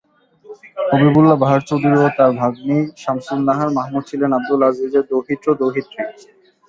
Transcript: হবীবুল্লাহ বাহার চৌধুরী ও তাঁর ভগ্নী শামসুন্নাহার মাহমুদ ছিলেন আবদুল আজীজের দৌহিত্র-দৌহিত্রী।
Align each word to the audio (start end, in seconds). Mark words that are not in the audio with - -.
হবীবুল্লাহ 0.89 1.37
বাহার 1.41 1.61
চৌধুরী 1.69 1.97
ও 1.99 2.07
তাঁর 2.17 2.31
ভগ্নী 2.41 2.77
শামসুন্নাহার 2.97 3.69
মাহমুদ 3.77 4.03
ছিলেন 4.09 4.31
আবদুল 4.37 4.61
আজীজের 4.67 5.03
দৌহিত্র-দৌহিত্রী। 5.11 5.99